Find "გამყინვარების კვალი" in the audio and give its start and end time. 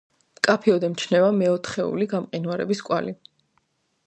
2.15-3.19